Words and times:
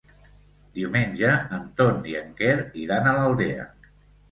Diumenge 0.79 1.33
en 1.59 1.69
Ton 1.83 2.01
i 2.15 2.19
en 2.23 2.33
Quer 2.41 2.57
iran 2.87 3.13
a 3.13 3.17
l'Aldea. 3.21 3.71